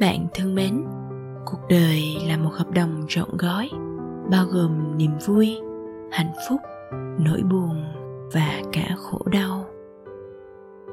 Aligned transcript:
bạn 0.00 0.26
thân 0.34 0.54
mến, 0.54 0.84
cuộc 1.44 1.60
đời 1.68 2.16
là 2.26 2.36
một 2.36 2.50
hợp 2.52 2.70
đồng 2.70 3.04
trọn 3.08 3.28
gói, 3.38 3.70
bao 4.30 4.44
gồm 4.44 4.96
niềm 4.96 5.10
vui, 5.26 5.58
hạnh 6.12 6.32
phúc, 6.48 6.60
nỗi 7.18 7.42
buồn 7.50 7.84
và 8.32 8.62
cả 8.72 8.96
khổ 8.98 9.18
đau. 9.32 9.64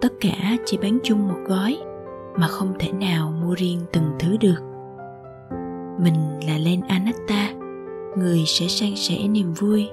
Tất 0.01 0.13
cả 0.21 0.57
chỉ 0.65 0.77
bán 0.77 0.99
chung 1.03 1.27
một 1.27 1.39
gói 1.47 1.77
mà 2.37 2.47
không 2.47 2.73
thể 2.79 2.91
nào 2.91 3.31
mua 3.31 3.55
riêng 3.55 3.79
từng 3.93 4.11
thứ 4.19 4.37
được. 4.37 4.59
Mình 5.99 6.39
là 6.47 6.57
len 6.57 6.81
anatta 6.81 7.53
người 8.17 8.43
sẽ 8.45 8.67
san 8.67 8.95
sẻ 8.95 9.27
niềm 9.27 9.53
vui, 9.53 9.89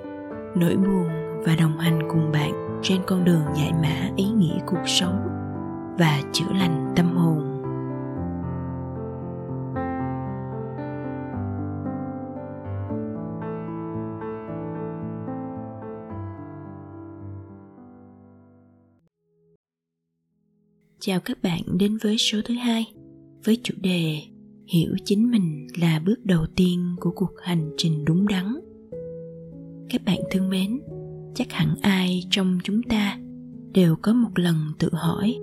nỗi 0.55 0.77
buồn 0.77 1.09
và 1.47 1.57
đồng 1.61 1.79
hành 1.79 2.09
cùng 2.11 2.33
bạn 2.33 2.81
trên 2.83 3.01
con 3.07 3.25
đường 3.25 3.45
giải 3.57 3.73
mã 3.83 4.09
ý 4.17 4.25
nghĩa 4.25 4.59
cuộc 4.67 4.87
sống 4.87 5.29
và 5.99 6.21
chữa 6.33 6.53
lành 6.59 6.93
tâm 6.97 7.17
hồn. 7.17 7.52
Chào 21.05 21.21
các 21.21 21.43
bạn 21.43 21.63
đến 21.79 21.99
với 22.03 22.19
số 22.19 22.39
thứ 22.45 22.55
hai 22.55 22.87
với 23.45 23.59
chủ 23.63 23.75
đề 23.83 24.21
Hiểu 24.67 24.91
chính 25.05 25.31
mình 25.31 25.67
là 25.81 26.03
bước 26.07 26.25
đầu 26.25 26.47
tiên 26.57 26.97
của 27.01 27.11
cuộc 27.11 27.31
hành 27.43 27.71
trình 27.77 28.05
đúng 28.05 28.29
đắn. 28.29 28.61
Các 29.91 30.05
bạn 30.05 30.19
thân 30.31 30.51
mến, 30.51 30.81
chắc 31.35 31.53
hẳn 31.53 31.75
ai 31.81 32.25
trong 32.31 32.59
chúng 32.65 32.83
ta 32.83 33.19
đều 33.73 33.97
có 34.03 34.13
một 34.13 34.29
lần 34.35 34.57
tự 34.79 34.89
hỏi 34.93 35.35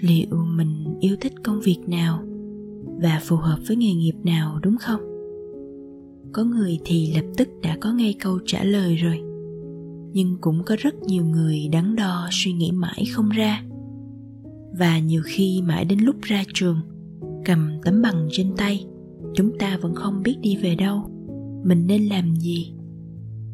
liệu 0.00 0.44
mình 0.56 0.98
yêu 1.00 1.16
thích 1.20 1.32
công 1.44 1.60
việc 1.60 1.78
nào 1.86 2.22
và 3.02 3.20
phù 3.22 3.36
hợp 3.36 3.58
với 3.66 3.76
nghề 3.76 3.94
nghiệp 3.94 4.16
nào 4.24 4.58
đúng 4.62 4.76
không? 4.76 5.00
Có 6.32 6.44
người 6.44 6.78
thì 6.84 7.12
lập 7.14 7.26
tức 7.36 7.48
đã 7.62 7.76
có 7.80 7.92
ngay 7.92 8.14
câu 8.20 8.38
trả 8.46 8.64
lời 8.64 8.96
rồi. 8.96 9.20
Nhưng 10.12 10.36
cũng 10.40 10.62
có 10.66 10.76
rất 10.78 10.94
nhiều 11.02 11.24
người 11.24 11.68
đắn 11.72 11.96
đo 11.96 12.28
suy 12.30 12.52
nghĩ 12.52 12.70
mãi 12.72 13.04
không 13.14 13.28
ra 13.28 13.62
và 14.72 14.98
nhiều 14.98 15.22
khi 15.24 15.62
mãi 15.62 15.84
đến 15.84 15.98
lúc 15.98 16.16
ra 16.20 16.44
trường, 16.54 16.80
cầm 17.44 17.70
tấm 17.84 18.02
bằng 18.02 18.28
trên 18.30 18.52
tay, 18.56 18.86
chúng 19.34 19.58
ta 19.58 19.78
vẫn 19.82 19.94
không 19.94 20.22
biết 20.22 20.36
đi 20.40 20.56
về 20.56 20.74
đâu. 20.74 21.10
Mình 21.64 21.86
nên 21.86 22.02
làm 22.02 22.36
gì? 22.36 22.72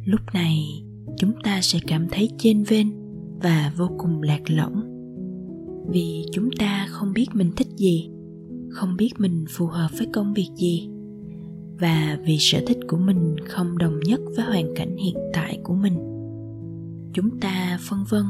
Lúc 0.04 0.20
này, 0.34 0.82
chúng 1.16 1.32
ta 1.42 1.60
sẽ 1.62 1.78
cảm 1.86 2.06
thấy 2.10 2.30
chênh 2.38 2.64
vênh 2.64 2.86
và 3.42 3.72
vô 3.76 3.90
cùng 3.98 4.22
lạc 4.22 4.50
lõng. 4.50 4.82
Vì 5.88 6.24
chúng 6.32 6.50
ta 6.58 6.86
không 6.90 7.12
biết 7.12 7.26
mình 7.34 7.52
thích 7.56 7.68
gì, 7.76 8.08
không 8.70 8.96
biết 8.96 9.10
mình 9.18 9.44
phù 9.48 9.66
hợp 9.66 9.88
với 9.98 10.06
công 10.12 10.34
việc 10.34 10.50
gì. 10.56 10.88
Và 11.78 12.18
vì 12.24 12.36
sở 12.40 12.60
thích 12.66 12.78
của 12.88 12.96
mình 12.96 13.36
không 13.44 13.78
đồng 13.78 14.00
nhất 14.00 14.20
với 14.36 14.44
hoàn 14.44 14.74
cảnh 14.74 14.96
hiện 14.96 15.16
tại 15.32 15.58
của 15.64 15.74
mình, 15.74 15.94
chúng 17.12 17.40
ta 17.40 17.78
phân 17.80 18.04
vân, 18.08 18.24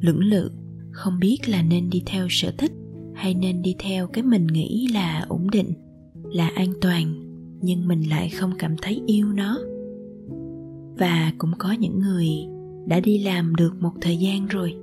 lưỡng 0.00 0.20
lự 0.20 0.50
không 0.92 1.18
biết 1.20 1.38
là 1.48 1.62
nên 1.62 1.90
đi 1.90 2.02
theo 2.06 2.26
sở 2.30 2.50
thích 2.58 2.72
hay 3.14 3.34
nên 3.34 3.62
đi 3.62 3.74
theo 3.78 4.06
cái 4.06 4.24
mình 4.24 4.46
nghĩ 4.46 4.88
là 4.94 5.24
ổn 5.28 5.50
định, 5.50 5.72
là 6.32 6.48
an 6.48 6.72
toàn, 6.80 7.12
nhưng 7.60 7.88
mình 7.88 8.02
lại 8.02 8.28
không 8.28 8.52
cảm 8.58 8.76
thấy 8.82 9.02
yêu 9.06 9.32
nó. 9.32 9.58
Và 10.98 11.32
cũng 11.38 11.50
có 11.58 11.72
những 11.72 11.98
người 11.98 12.28
đã 12.86 13.00
đi 13.00 13.18
làm 13.18 13.56
được 13.56 13.72
một 13.80 13.92
thời 14.00 14.16
gian 14.16 14.46
rồi, 14.46 14.74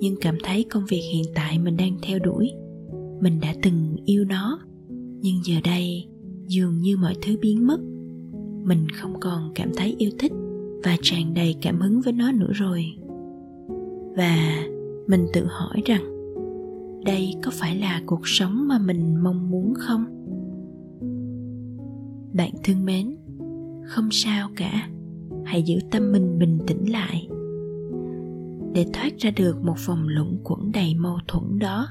nhưng 0.00 0.14
cảm 0.20 0.36
thấy 0.42 0.64
công 0.64 0.86
việc 0.88 1.02
hiện 1.12 1.24
tại 1.34 1.58
mình 1.58 1.76
đang 1.76 1.96
theo 2.02 2.18
đuổi. 2.18 2.52
Mình 3.20 3.40
đã 3.40 3.54
từng 3.62 3.96
yêu 4.04 4.24
nó, 4.24 4.58
nhưng 5.20 5.34
giờ 5.44 5.54
đây 5.64 6.06
dường 6.46 6.80
như 6.80 6.96
mọi 6.96 7.14
thứ 7.22 7.36
biến 7.40 7.66
mất. 7.66 7.80
Mình 8.64 8.86
không 8.88 9.20
còn 9.20 9.52
cảm 9.54 9.70
thấy 9.76 9.94
yêu 9.98 10.10
thích 10.18 10.32
và 10.84 10.96
tràn 11.02 11.34
đầy 11.34 11.56
cảm 11.62 11.80
hứng 11.80 12.00
với 12.00 12.12
nó 12.12 12.32
nữa 12.32 12.52
rồi. 12.52 12.84
Và 14.16 14.64
mình 15.06 15.26
tự 15.32 15.46
hỏi 15.46 15.82
rằng, 15.84 16.02
đây 17.04 17.34
có 17.42 17.50
phải 17.54 17.76
là 17.76 18.02
cuộc 18.06 18.20
sống 18.24 18.68
mà 18.68 18.78
mình 18.78 19.16
mong 19.22 19.50
muốn 19.50 19.74
không? 19.78 20.04
Bạn 22.32 22.50
thương 22.64 22.84
mến, 22.84 23.16
không 23.84 24.08
sao 24.10 24.48
cả. 24.56 24.88
Hãy 25.44 25.62
giữ 25.62 25.78
tâm 25.90 26.12
mình 26.12 26.38
bình 26.38 26.58
tĩnh 26.66 26.92
lại. 26.92 27.28
Để 28.74 28.86
thoát 28.92 29.18
ra 29.18 29.30
được 29.36 29.64
một 29.64 29.76
vòng 29.86 30.08
luẩn 30.08 30.38
quẩn 30.44 30.72
đầy 30.72 30.94
mâu 30.94 31.18
thuẫn 31.28 31.58
đó, 31.58 31.88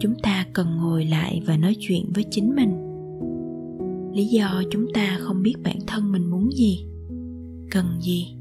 chúng 0.00 0.14
ta 0.22 0.46
cần 0.52 0.76
ngồi 0.76 1.04
lại 1.04 1.42
và 1.46 1.56
nói 1.56 1.76
chuyện 1.78 2.04
với 2.14 2.24
chính 2.30 2.54
mình. 2.54 2.70
Lý 4.12 4.26
do 4.26 4.62
chúng 4.70 4.86
ta 4.94 5.18
không 5.20 5.42
biết 5.42 5.54
bản 5.64 5.76
thân 5.86 6.12
mình 6.12 6.30
muốn 6.30 6.50
gì, 6.52 6.86
cần 7.70 7.86
gì 8.00 8.36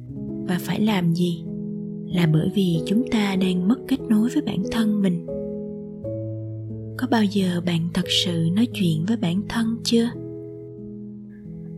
và 0.48 0.58
phải 0.60 0.82
làm 0.82 1.14
gì 1.14 1.46
là 2.14 2.28
bởi 2.34 2.50
vì 2.54 2.80
chúng 2.86 3.04
ta 3.12 3.36
đang 3.36 3.68
mất 3.68 3.76
kết 3.88 4.00
nối 4.10 4.30
với 4.30 4.42
bản 4.42 4.64
thân 4.72 5.02
mình. 5.02 5.26
Có 6.98 7.08
bao 7.12 7.24
giờ 7.24 7.62
bạn 7.66 7.90
thật 7.94 8.06
sự 8.26 8.50
nói 8.56 8.68
chuyện 8.74 9.06
với 9.08 9.18
bản 9.18 9.42
thân 9.50 9.78
chưa? 9.84 10.10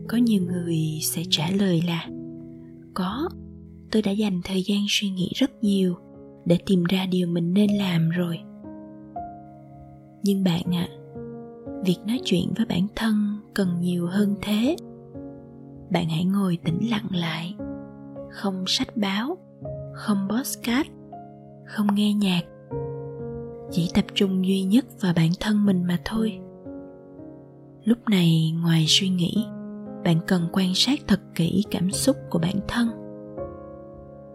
Có 0.08 0.18
nhiều 0.18 0.42
người 0.42 0.78
sẽ 1.02 1.22
trả 1.30 1.50
lời 1.50 1.82
là 1.86 2.08
có 2.94 3.28
tôi 3.92 4.02
đã 4.02 4.10
dành 4.10 4.40
thời 4.44 4.62
gian 4.62 4.80
suy 4.88 5.10
nghĩ 5.10 5.30
rất 5.34 5.50
nhiều 5.64 5.94
để 6.44 6.58
tìm 6.66 6.84
ra 6.84 7.06
điều 7.06 7.28
mình 7.28 7.54
nên 7.54 7.70
làm 7.70 8.10
rồi. 8.10 8.38
Nhưng 10.22 10.44
bạn 10.44 10.74
ạ 10.74 10.88
à, 10.90 10.96
việc 11.84 11.98
nói 12.06 12.20
chuyện 12.24 12.52
với 12.56 12.66
bản 12.66 12.86
thân 12.96 13.14
cần 13.54 13.68
nhiều 13.80 14.06
hơn 14.06 14.34
thế. 14.42 14.76
Bạn 15.90 16.08
hãy 16.08 16.24
ngồi 16.24 16.58
tĩnh 16.64 16.90
lặng 16.90 17.08
lại 17.10 17.54
không 18.30 18.64
sách 18.66 18.96
báo 18.96 19.38
không 19.96 20.28
podcast, 20.30 20.88
không 21.64 21.86
nghe 21.94 22.12
nhạc. 22.12 22.40
Chỉ 23.70 23.90
tập 23.94 24.04
trung 24.14 24.46
duy 24.46 24.62
nhất 24.62 24.84
vào 25.00 25.12
bản 25.16 25.30
thân 25.40 25.66
mình 25.66 25.84
mà 25.84 25.98
thôi. 26.04 26.40
Lúc 27.84 27.98
này, 28.10 28.54
ngoài 28.62 28.84
suy 28.88 29.08
nghĩ, 29.08 29.46
bạn 30.04 30.16
cần 30.26 30.42
quan 30.52 30.74
sát 30.74 30.98
thật 31.06 31.20
kỹ 31.34 31.64
cảm 31.70 31.90
xúc 31.90 32.16
của 32.30 32.38
bản 32.38 32.56
thân. 32.68 32.88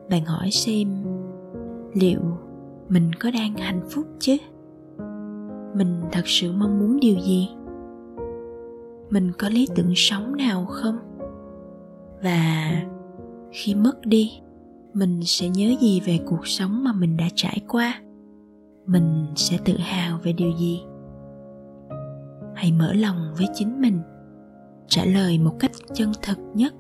Bạn 0.09 0.25
hỏi 0.25 0.51
xem, 0.51 0.88
liệu 1.93 2.22
mình 2.89 3.13
có 3.19 3.31
đang 3.31 3.53
hạnh 3.57 3.81
phúc 3.89 4.05
chứ? 4.19 4.38
Mình 5.75 6.01
thật 6.11 6.23
sự 6.25 6.51
mong 6.51 6.79
muốn 6.79 6.99
điều 6.99 7.16
gì? 7.19 7.49
Mình 9.09 9.31
có 9.38 9.49
lý 9.49 9.67
tưởng 9.75 9.93
sống 9.95 10.35
nào 10.35 10.66
không? 10.66 10.97
Và 12.23 12.72
khi 13.51 13.75
mất 13.75 14.05
đi 14.05 14.41
mình 14.94 15.19
sẽ 15.24 15.50
nhớ 15.50 15.75
gì 15.81 16.02
về 16.06 16.19
cuộc 16.25 16.47
sống 16.47 16.84
mà 16.84 16.94
mình 16.94 17.18
đã 17.18 17.25
trải 17.35 17.62
qua? 17.68 18.02
Mình 18.85 19.25
sẽ 19.35 19.57
tự 19.66 19.78
hào 19.78 20.19
về 20.24 20.34
điều 20.34 20.52
gì? 20.57 20.81
Hãy 22.56 22.72
mở 22.72 22.94
lòng 22.94 23.34
với 23.38 23.47
chính 23.53 23.81
mình. 23.81 24.00
Trả 24.88 25.06
lời 25.06 25.38
một 25.38 25.56
cách 25.59 25.72
chân 25.94 26.12
thật 26.22 26.38
nhất. 26.53 26.74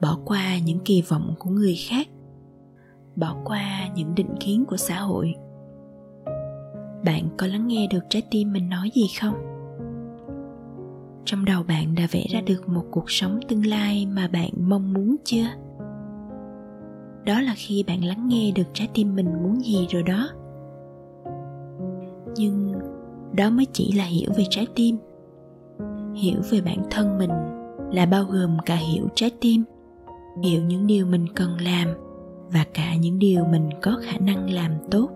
Bỏ 0.00 0.18
qua 0.24 0.58
những 0.58 0.78
kỳ 0.84 1.02
vọng 1.02 1.34
của 1.38 1.50
người 1.50 1.76
khác. 1.88 2.08
Bỏ 3.16 3.36
qua 3.44 3.88
những 3.94 4.14
định 4.14 4.34
kiến 4.40 4.64
của 4.64 4.76
xã 4.76 5.00
hội. 5.00 5.34
Bạn 7.04 7.28
có 7.38 7.46
lắng 7.46 7.66
nghe 7.66 7.86
được 7.90 8.04
trái 8.08 8.22
tim 8.30 8.52
mình 8.52 8.68
nói 8.68 8.90
gì 8.94 9.06
không? 9.20 9.34
Trong 11.24 11.44
đầu 11.44 11.62
bạn 11.62 11.94
đã 11.94 12.06
vẽ 12.10 12.26
ra 12.30 12.40
được 12.40 12.68
một 12.68 12.84
cuộc 12.90 13.10
sống 13.10 13.40
tương 13.48 13.66
lai 13.66 14.06
mà 14.06 14.28
bạn 14.28 14.50
mong 14.58 14.92
muốn 14.92 15.16
chưa? 15.24 15.46
Đó 17.24 17.40
là 17.40 17.52
khi 17.56 17.84
bạn 17.86 18.04
lắng 18.04 18.28
nghe 18.28 18.52
được 18.54 18.66
trái 18.72 18.88
tim 18.94 19.16
mình 19.16 19.42
muốn 19.42 19.64
gì 19.64 19.86
rồi 19.90 20.02
đó. 20.02 20.28
Nhưng 22.36 22.72
đó 23.32 23.50
mới 23.50 23.66
chỉ 23.72 23.92
là 23.92 24.04
hiểu 24.04 24.30
về 24.36 24.44
trái 24.50 24.66
tim. 24.74 24.96
Hiểu 26.14 26.40
về 26.50 26.60
bản 26.60 26.82
thân 26.90 27.18
mình 27.18 27.30
là 27.92 28.06
bao 28.06 28.24
gồm 28.24 28.56
cả 28.66 28.74
hiểu 28.74 29.08
trái 29.14 29.30
tim, 29.40 29.64
hiểu 30.42 30.62
những 30.62 30.86
điều 30.86 31.06
mình 31.06 31.26
cần 31.34 31.50
làm 31.60 31.88
và 32.52 32.64
cả 32.74 32.96
những 32.96 33.18
điều 33.18 33.44
mình 33.44 33.70
có 33.82 33.98
khả 34.02 34.18
năng 34.18 34.50
làm 34.50 34.70
tốt. 34.90 35.10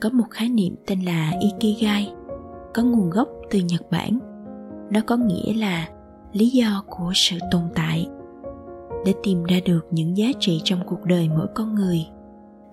Có 0.00 0.10
một 0.12 0.26
khái 0.30 0.48
niệm 0.48 0.74
tên 0.86 1.00
là 1.00 1.32
ikigai, 1.40 2.12
có 2.74 2.82
nguồn 2.82 3.10
gốc 3.10 3.28
từ 3.50 3.58
nhật 3.58 3.90
bản. 3.90 4.18
Nó 4.90 5.00
có 5.06 5.16
nghĩa 5.16 5.54
là 5.54 5.88
lý 6.32 6.48
do 6.48 6.84
của 6.86 7.12
sự 7.14 7.38
tồn 7.50 7.62
tại 7.74 8.08
để 9.04 9.14
tìm 9.22 9.44
ra 9.44 9.56
được 9.64 9.86
những 9.90 10.16
giá 10.16 10.26
trị 10.40 10.60
trong 10.64 10.80
cuộc 10.86 11.04
đời 11.04 11.28
mỗi 11.28 11.46
con 11.54 11.74
người, 11.74 12.06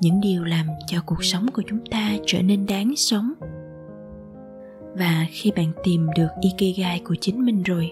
những 0.02 0.22
điều 0.22 0.44
làm 0.44 0.66
cho 0.88 0.98
cuộc 1.06 1.24
sống 1.24 1.46
của 1.54 1.62
chúng 1.68 1.86
ta 1.92 2.18
trở 2.26 2.42
nên 2.42 2.66
đáng 2.66 2.94
sống. 2.96 3.34
Và 4.98 5.26
khi 5.30 5.52
bạn 5.56 5.72
tìm 5.84 6.08
được 6.16 6.28
ikigai 6.42 7.02
của 7.06 7.16
chính 7.22 7.46
mình 7.46 7.64
rồi, 7.64 7.92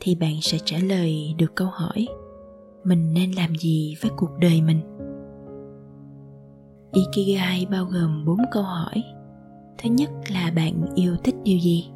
thì 0.00 0.14
bạn 0.14 0.34
sẽ 0.42 0.58
trả 0.64 0.78
lời 0.78 1.34
được 1.38 1.54
câu 1.54 1.68
hỏi, 1.72 2.06
mình 2.84 3.12
nên 3.14 3.32
làm 3.32 3.54
gì 3.54 3.94
với 4.00 4.10
cuộc 4.16 4.30
đời 4.38 4.62
mình? 4.62 4.80
Ikigai 6.92 7.66
bao 7.70 7.84
gồm 7.84 8.24
bốn 8.24 8.38
câu 8.52 8.62
hỏi. 8.62 9.02
Thứ 9.78 9.90
nhất 9.90 10.10
là 10.32 10.52
bạn 10.56 10.82
yêu 10.94 11.16
thích 11.24 11.34
điều 11.44 11.58
gì? 11.58 11.88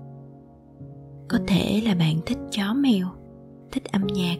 Có 1.28 1.38
thể 1.46 1.82
là 1.84 1.94
bạn 1.94 2.20
thích 2.26 2.38
chó 2.50 2.74
mèo, 2.74 3.06
thích 3.72 3.92
âm 3.92 4.06
nhạc 4.06 4.36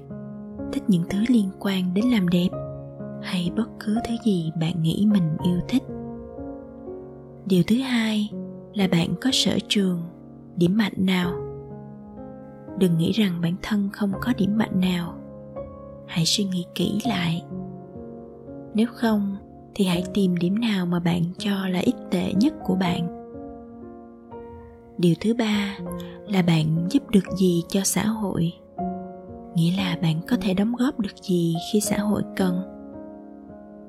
thích 0.73 0.83
những 0.89 1.03
thứ 1.11 1.19
liên 1.29 1.51
quan 1.59 1.95
đến 1.95 2.05
làm 2.05 2.29
đẹp 2.29 2.49
hay 3.23 3.51
bất 3.57 3.69
cứ 3.81 3.99
thứ 4.09 4.15
gì 4.25 4.53
bạn 4.61 4.83
nghĩ 4.83 5.07
mình 5.13 5.37
yêu 5.45 5.61
thích. 5.69 5.83
Điều 7.47 7.63
thứ 7.67 7.77
hai 7.77 8.31
là 8.75 8.89
bạn 8.89 9.15
có 9.21 9.31
sở 9.33 9.59
trường, 9.69 10.03
điểm 10.57 10.77
mạnh 10.77 10.93
nào? 10.97 11.33
Đừng 12.79 12.99
nghĩ 12.99 13.13
rằng 13.13 13.41
bản 13.41 13.55
thân 13.63 13.89
không 13.93 14.13
có 14.21 14.33
điểm 14.39 14.59
mạnh 14.59 14.81
nào. 14.81 15.15
Hãy 16.07 16.25
suy 16.27 16.45
nghĩ 16.45 16.67
kỹ 16.75 17.01
lại. 17.09 17.43
Nếu 18.75 18.87
không, 18.95 19.37
thì 19.75 19.85
hãy 19.85 20.05
tìm 20.15 20.37
điểm 20.37 20.61
nào 20.61 20.87
mà 20.87 21.01
bạn 21.01 21.23
cho 21.39 21.69
là 21.69 21.79
ít 21.79 21.95
tệ 22.11 22.33
nhất 22.33 22.55
của 22.65 22.75
bạn. 22.75 23.17
Điều 24.99 25.15
thứ 25.21 25.35
ba 25.35 25.79
là 26.29 26.43
bạn 26.43 26.87
giúp 26.91 27.11
được 27.11 27.25
gì 27.39 27.63
cho 27.69 27.81
xã 27.85 28.07
hội? 28.07 28.53
Nghĩa 29.55 29.77
là 29.77 29.99
bạn 30.03 30.21
có 30.29 30.37
thể 30.41 30.55
đóng 30.55 30.73
góp 30.77 31.01
được 31.01 31.17
gì 31.23 31.57
khi 31.73 31.81
xã 31.81 31.99
hội 31.99 32.23
cần. 32.37 32.63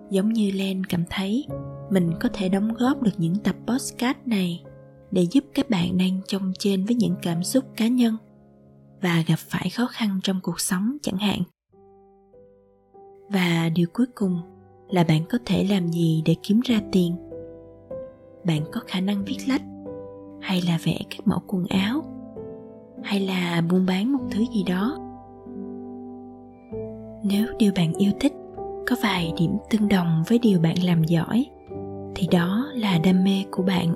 Giống 0.09 0.33
như 0.33 0.51
len 0.51 0.83
cảm 0.83 1.03
thấy, 1.09 1.45
mình 1.89 2.11
có 2.19 2.29
thể 2.33 2.49
đóng 2.49 2.73
góp 2.73 3.01
được 3.01 3.11
những 3.17 3.35
tập 3.35 3.55
podcast 3.67 4.17
này 4.25 4.63
để 5.11 5.27
giúp 5.31 5.43
các 5.53 5.69
bạn 5.69 5.97
đang 5.97 6.21
trông 6.27 6.53
trên 6.59 6.85
với 6.85 6.95
những 6.95 7.15
cảm 7.21 7.43
xúc 7.43 7.63
cá 7.77 7.87
nhân 7.87 8.17
và 9.01 9.23
gặp 9.27 9.39
phải 9.39 9.69
khó 9.69 9.87
khăn 9.91 10.19
trong 10.23 10.39
cuộc 10.43 10.59
sống 10.59 10.97
chẳng 11.01 11.17
hạn. 11.17 11.41
Và 13.29 13.69
điều 13.75 13.87
cuối 13.93 14.05
cùng 14.15 14.39
là 14.89 15.03
bạn 15.03 15.21
có 15.29 15.37
thể 15.45 15.63
làm 15.63 15.87
gì 15.87 16.23
để 16.25 16.35
kiếm 16.43 16.59
ra 16.65 16.81
tiền? 16.91 17.15
Bạn 18.45 18.61
có 18.71 18.81
khả 18.87 18.99
năng 18.99 19.25
viết 19.25 19.37
lách, 19.47 19.61
hay 20.41 20.61
là 20.61 20.79
vẽ 20.83 20.99
các 21.09 21.27
mẫu 21.27 21.39
quần 21.47 21.65
áo, 21.65 22.03
hay 23.03 23.19
là 23.19 23.61
buôn 23.69 23.85
bán 23.85 24.13
một 24.13 24.23
thứ 24.31 24.43
gì 24.53 24.63
đó? 24.63 25.00
Nếu 27.23 27.45
điều 27.59 27.71
bạn 27.75 27.93
yêu 27.93 28.11
thích 28.19 28.33
có 28.87 28.95
vài 29.03 29.33
điểm 29.37 29.57
tương 29.69 29.87
đồng 29.87 30.23
với 30.27 30.39
điều 30.39 30.59
bạn 30.59 30.83
làm 30.83 31.03
giỏi, 31.03 31.45
thì 32.15 32.27
đó 32.31 32.67
là 32.75 32.99
đam 33.03 33.23
mê 33.23 33.43
của 33.51 33.63
bạn. 33.63 33.93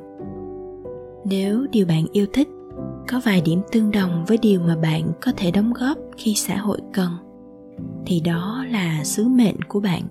Nếu 1.25 1.65
điều 1.71 1.85
bạn 1.85 2.05
yêu 2.11 2.25
thích 2.33 2.47
có 3.07 3.21
vài 3.25 3.41
điểm 3.45 3.61
tương 3.71 3.91
đồng 3.91 4.25
với 4.27 4.37
điều 4.37 4.59
mà 4.59 4.75
bạn 4.75 5.11
có 5.21 5.31
thể 5.37 5.51
đóng 5.51 5.73
góp 5.73 5.97
khi 6.17 6.33
xã 6.35 6.57
hội 6.57 6.79
cần, 6.93 7.11
thì 8.05 8.19
đó 8.19 8.65
là 8.71 9.03
sứ 9.03 9.27
mệnh 9.27 9.61
của 9.67 9.79
bạn. 9.79 10.01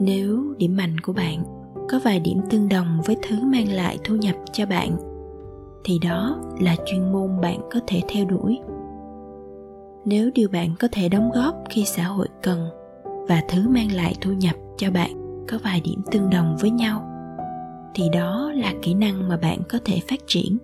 Nếu 0.00 0.54
điểm 0.58 0.76
mạnh 0.76 0.98
của 1.00 1.12
bạn 1.12 1.42
có 1.88 2.00
vài 2.04 2.20
điểm 2.20 2.40
tương 2.50 2.68
đồng 2.68 3.00
với 3.06 3.16
thứ 3.22 3.36
mang 3.44 3.72
lại 3.72 3.98
thu 4.04 4.16
nhập 4.16 4.34
cho 4.52 4.66
bạn, 4.66 4.96
thì 5.84 5.98
đó 5.98 6.38
là 6.60 6.76
chuyên 6.86 7.12
môn 7.12 7.40
bạn 7.42 7.60
có 7.72 7.80
thể 7.86 8.02
theo 8.08 8.24
đuổi 8.24 8.58
nếu 10.04 10.30
điều 10.34 10.48
bạn 10.48 10.74
có 10.80 10.88
thể 10.92 11.08
đóng 11.08 11.30
góp 11.34 11.54
khi 11.70 11.84
xã 11.84 12.04
hội 12.04 12.28
cần 12.42 12.68
và 13.28 13.42
thứ 13.48 13.68
mang 13.68 13.92
lại 13.92 14.14
thu 14.20 14.32
nhập 14.32 14.56
cho 14.76 14.90
bạn 14.90 15.10
có 15.48 15.58
vài 15.64 15.80
điểm 15.80 16.02
tương 16.10 16.30
đồng 16.30 16.56
với 16.60 16.70
nhau, 16.70 17.02
thì 17.94 18.08
đó 18.12 18.52
là 18.54 18.72
kỹ 18.82 18.94
năng 18.94 19.28
mà 19.28 19.36
bạn 19.36 19.58
có 19.68 19.78
thể 19.84 20.00
phát 20.08 20.20
triển. 20.26 20.58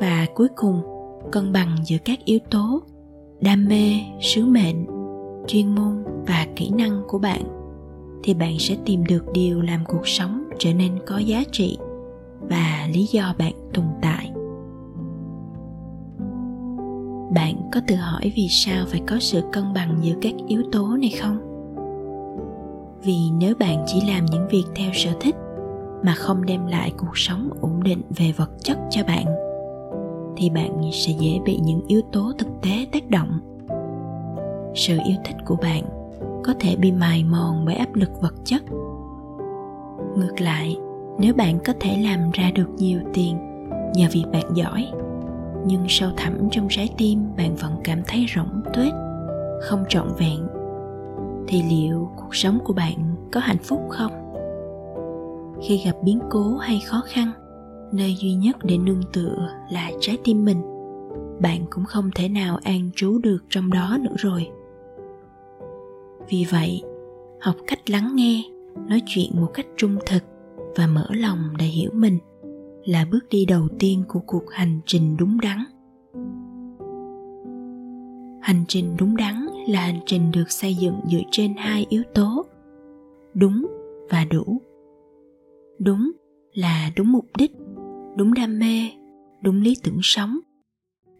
Và 0.00 0.26
cuối 0.34 0.48
cùng, 0.56 0.82
cân 1.32 1.52
bằng 1.52 1.76
giữa 1.84 1.96
các 2.04 2.18
yếu 2.24 2.38
tố 2.50 2.82
đam 3.40 3.68
mê, 3.68 3.92
sứ 4.20 4.44
mệnh, 4.44 4.86
chuyên 5.46 5.74
môn 5.74 6.04
và 6.26 6.46
kỹ 6.56 6.70
năng 6.78 7.02
của 7.08 7.18
bạn, 7.18 7.42
thì 8.22 8.34
bạn 8.34 8.58
sẽ 8.58 8.76
tìm 8.84 9.04
được 9.04 9.24
điều 9.32 9.62
làm 9.62 9.84
cuộc 9.88 10.08
sống 10.08 10.44
trở 10.58 10.72
nên 10.74 10.98
có 11.06 11.18
giá 11.18 11.44
trị 11.52 11.78
và 12.40 12.88
lý 12.94 13.06
do 13.06 13.34
bạn 13.38 13.52
tồn 13.74 13.84
tại 14.02 14.29
bạn 17.30 17.54
có 17.72 17.80
tự 17.86 17.94
hỏi 17.94 18.32
vì 18.36 18.48
sao 18.50 18.84
phải 18.88 19.00
có 19.06 19.16
sự 19.20 19.42
cân 19.52 19.72
bằng 19.74 19.98
giữa 20.02 20.14
các 20.22 20.32
yếu 20.46 20.62
tố 20.72 20.88
này 20.88 21.10
không? 21.20 21.38
Vì 23.02 23.16
nếu 23.38 23.54
bạn 23.58 23.84
chỉ 23.86 24.00
làm 24.06 24.26
những 24.26 24.48
việc 24.50 24.64
theo 24.74 24.90
sở 24.94 25.10
thích 25.20 25.34
mà 26.02 26.14
không 26.14 26.46
đem 26.46 26.66
lại 26.66 26.92
cuộc 26.96 27.18
sống 27.18 27.50
ổn 27.60 27.82
định 27.82 28.02
về 28.16 28.32
vật 28.36 28.50
chất 28.60 28.78
cho 28.90 29.02
bạn, 29.04 29.26
thì 30.36 30.50
bạn 30.50 30.80
sẽ 30.92 31.12
dễ 31.18 31.40
bị 31.44 31.60
những 31.64 31.80
yếu 31.86 32.00
tố 32.12 32.32
thực 32.38 32.48
tế 32.62 32.86
tác 32.92 33.10
động. 33.10 33.40
Sự 34.74 34.98
yêu 35.04 35.16
thích 35.24 35.36
của 35.44 35.56
bạn 35.56 35.82
có 36.44 36.54
thể 36.60 36.76
bị 36.76 36.92
mài 36.92 37.24
mòn 37.24 37.64
bởi 37.64 37.74
áp 37.74 37.94
lực 37.94 38.20
vật 38.20 38.34
chất. 38.44 38.62
Ngược 40.16 40.40
lại, 40.40 40.76
nếu 41.18 41.34
bạn 41.34 41.58
có 41.64 41.72
thể 41.80 41.96
làm 42.02 42.30
ra 42.30 42.50
được 42.54 42.68
nhiều 42.76 43.00
tiền 43.14 43.36
nhờ 43.94 44.06
việc 44.12 44.24
bạn 44.32 44.44
giỏi 44.54 44.86
nhưng 45.66 45.84
sâu 45.88 46.10
thẳm 46.16 46.48
trong 46.50 46.66
trái 46.70 46.88
tim 46.98 47.18
bạn 47.36 47.56
vẫn 47.56 47.72
cảm 47.84 47.98
thấy 48.06 48.26
rỗng 48.36 48.62
tuếch, 48.74 48.92
không 49.62 49.84
trọn 49.88 50.08
vẹn. 50.18 50.46
Thì 51.48 51.62
liệu 51.70 52.10
cuộc 52.16 52.34
sống 52.34 52.58
của 52.64 52.72
bạn 52.72 53.14
có 53.32 53.40
hạnh 53.40 53.62
phúc 53.62 53.80
không? 53.88 54.12
Khi 55.62 55.82
gặp 55.84 55.96
biến 56.04 56.20
cố 56.30 56.56
hay 56.56 56.80
khó 56.86 57.02
khăn, 57.06 57.32
nơi 57.92 58.16
duy 58.20 58.34
nhất 58.34 58.56
để 58.62 58.78
nương 58.78 59.02
tựa 59.12 59.48
là 59.70 59.90
trái 60.00 60.18
tim 60.24 60.44
mình, 60.44 60.62
bạn 61.40 61.64
cũng 61.70 61.84
không 61.84 62.10
thể 62.14 62.28
nào 62.28 62.58
an 62.62 62.90
trú 62.96 63.18
được 63.18 63.38
trong 63.48 63.70
đó 63.70 63.98
nữa 64.00 64.14
rồi. 64.16 64.48
Vì 66.28 66.46
vậy, 66.50 66.82
học 67.40 67.54
cách 67.66 67.90
lắng 67.90 68.12
nghe, 68.14 68.42
nói 68.88 69.02
chuyện 69.06 69.30
một 69.40 69.50
cách 69.54 69.66
trung 69.76 69.96
thực 70.06 70.22
và 70.76 70.86
mở 70.86 71.06
lòng 71.10 71.38
để 71.58 71.64
hiểu 71.64 71.90
mình 71.94 72.18
là 72.84 73.06
bước 73.10 73.28
đi 73.30 73.44
đầu 73.44 73.68
tiên 73.78 74.04
của 74.08 74.20
cuộc 74.26 74.50
hành 74.50 74.80
trình 74.86 75.16
đúng 75.16 75.40
đắn. 75.40 75.58
Hành 78.42 78.64
trình 78.68 78.96
đúng 78.98 79.16
đắn 79.16 79.46
là 79.68 79.80
hành 79.80 80.00
trình 80.06 80.30
được 80.30 80.50
xây 80.50 80.74
dựng 80.74 80.94
dựa 81.10 81.22
trên 81.30 81.54
hai 81.56 81.86
yếu 81.88 82.02
tố, 82.14 82.46
đúng 83.34 83.66
và 84.10 84.24
đủ. 84.24 84.60
Đúng 85.78 86.10
là 86.52 86.90
đúng 86.96 87.12
mục 87.12 87.26
đích, 87.38 87.52
đúng 88.16 88.34
đam 88.34 88.58
mê, 88.58 88.90
đúng 89.42 89.60
lý 89.60 89.74
tưởng 89.82 89.98
sống. 90.02 90.38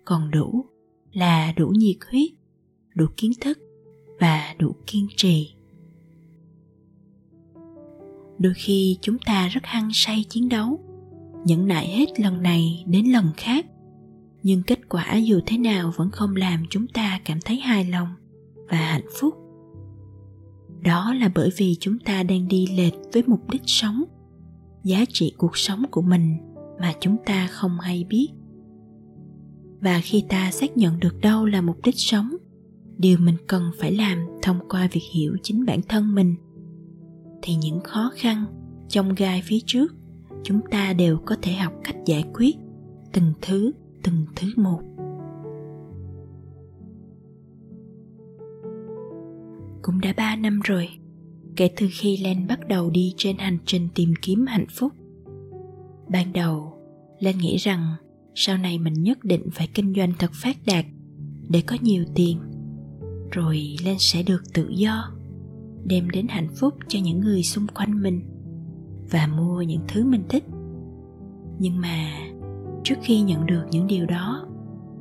Còn 0.04 0.30
đủ 0.30 0.64
là 1.12 1.52
đủ 1.56 1.68
nhiệt 1.68 1.96
huyết, 2.10 2.30
đủ 2.94 3.06
kiến 3.16 3.32
thức 3.40 3.58
và 4.20 4.54
đủ 4.58 4.74
kiên 4.86 5.06
trì. 5.16 5.54
Đôi 8.38 8.52
khi 8.56 8.98
chúng 9.00 9.16
ta 9.26 9.48
rất 9.48 9.60
hăng 9.64 9.88
say 9.92 10.24
chiến 10.28 10.48
đấu 10.48 10.80
nhẫn 11.44 11.66
nại 11.66 11.88
hết 11.88 12.20
lần 12.20 12.42
này 12.42 12.84
đến 12.86 13.06
lần 13.06 13.26
khác. 13.36 13.66
Nhưng 14.42 14.62
kết 14.62 14.88
quả 14.88 15.16
dù 15.16 15.40
thế 15.46 15.58
nào 15.58 15.92
vẫn 15.96 16.10
không 16.10 16.36
làm 16.36 16.62
chúng 16.70 16.86
ta 16.86 17.20
cảm 17.24 17.38
thấy 17.44 17.56
hài 17.56 17.84
lòng 17.84 18.08
và 18.70 18.76
hạnh 18.76 19.08
phúc. 19.20 19.34
Đó 20.82 21.14
là 21.14 21.30
bởi 21.34 21.50
vì 21.56 21.76
chúng 21.80 21.98
ta 21.98 22.22
đang 22.22 22.48
đi 22.48 22.66
lệch 22.76 22.94
với 23.12 23.22
mục 23.26 23.50
đích 23.50 23.62
sống, 23.66 24.04
giá 24.84 25.04
trị 25.08 25.32
cuộc 25.38 25.56
sống 25.56 25.82
của 25.90 26.02
mình 26.02 26.36
mà 26.80 26.92
chúng 27.00 27.16
ta 27.26 27.46
không 27.46 27.80
hay 27.80 28.04
biết. 28.08 28.28
Và 29.80 30.00
khi 30.04 30.24
ta 30.28 30.50
xác 30.50 30.76
nhận 30.76 31.00
được 31.00 31.20
đâu 31.20 31.46
là 31.46 31.60
mục 31.60 31.76
đích 31.84 31.98
sống, 31.98 32.30
điều 32.98 33.18
mình 33.18 33.36
cần 33.46 33.70
phải 33.78 33.92
làm 33.92 34.18
thông 34.42 34.68
qua 34.68 34.88
việc 34.92 35.04
hiểu 35.14 35.36
chính 35.42 35.64
bản 35.64 35.80
thân 35.88 36.14
mình, 36.14 36.34
thì 37.42 37.54
những 37.54 37.80
khó 37.80 38.10
khăn 38.16 38.44
trong 38.88 39.14
gai 39.14 39.42
phía 39.44 39.58
trước 39.66 39.94
chúng 40.42 40.60
ta 40.70 40.92
đều 40.92 41.18
có 41.26 41.36
thể 41.42 41.52
học 41.52 41.72
cách 41.84 41.96
giải 42.06 42.24
quyết 42.34 42.56
từng 43.12 43.32
thứ 43.42 43.72
từng 44.02 44.26
thứ 44.36 44.48
một. 44.56 44.80
Cũng 49.82 50.00
đã 50.00 50.12
ba 50.16 50.36
năm 50.36 50.60
rồi, 50.64 50.88
kể 51.56 51.70
từ 51.76 51.86
khi 51.90 52.16
len 52.16 52.46
bắt 52.46 52.68
đầu 52.68 52.90
đi 52.90 53.14
trên 53.16 53.38
hành 53.38 53.58
trình 53.66 53.88
tìm 53.94 54.14
kiếm 54.22 54.46
hạnh 54.46 54.66
phúc. 54.70 54.92
Ban 56.08 56.32
đầu, 56.32 56.72
len 57.18 57.38
nghĩ 57.38 57.56
rằng 57.56 57.94
sau 58.34 58.56
này 58.56 58.78
mình 58.78 59.02
nhất 59.02 59.24
định 59.24 59.48
phải 59.52 59.68
kinh 59.74 59.94
doanh 59.94 60.12
thật 60.18 60.30
phát 60.34 60.56
đạt 60.66 60.84
để 61.48 61.62
có 61.66 61.76
nhiều 61.80 62.04
tiền, 62.14 62.38
rồi 63.30 63.76
len 63.84 63.96
sẽ 63.98 64.22
được 64.22 64.42
tự 64.54 64.68
do, 64.68 65.12
đem 65.84 66.10
đến 66.10 66.26
hạnh 66.28 66.48
phúc 66.56 66.74
cho 66.88 66.98
những 67.02 67.20
người 67.20 67.42
xung 67.42 67.66
quanh 67.66 68.02
mình 68.02 68.22
và 69.10 69.26
mua 69.36 69.62
những 69.62 69.82
thứ 69.88 70.04
mình 70.04 70.24
thích. 70.28 70.44
Nhưng 71.58 71.80
mà, 71.80 72.10
trước 72.84 72.94
khi 73.02 73.20
nhận 73.20 73.46
được 73.46 73.64
những 73.70 73.86
điều 73.86 74.06
đó, 74.06 74.46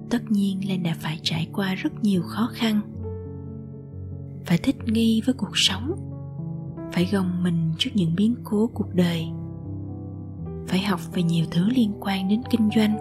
tất 0.10 0.20
nhiên 0.30 0.70
len 0.70 0.84
đã 0.84 0.96
phải 1.00 1.20
trải 1.24 1.50
qua 1.54 1.76
rất 1.76 1.94
nhiều 2.02 2.22
khó 2.22 2.50
khăn. 2.54 2.82
Phải 4.46 4.58
thích 4.58 4.76
nghi 4.86 5.22
với 5.26 5.34
cuộc 5.34 5.58
sống, 5.58 5.92
phải 6.94 7.10
gồng 7.12 7.44
mình 7.44 7.72
trước 7.78 7.90
những 7.94 8.16
biến 8.16 8.36
cố 8.44 8.70
cuộc 8.74 8.94
đời, 8.94 9.28
phải 10.68 10.80
học 10.80 11.00
về 11.14 11.24
nhiều 11.24 11.46
thứ 11.52 11.70
liên 11.70 11.94
quan 12.00 12.28
đến 12.28 12.42
kinh 12.50 12.70
doanh, 12.76 12.98